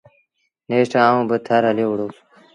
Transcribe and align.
نيٺ 0.69 0.91
آئوٚݩ 1.05 1.27
با 1.29 1.35
ٿر 1.45 1.61
هليو 1.69 1.87
وُهڙس۔ 1.91 2.15